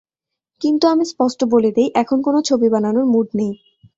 [0.61, 3.53] কিন্তু আমি স্পষ্ট বলে দিই, এখন কোনো ছবি বানানোর মতো মুড নেই।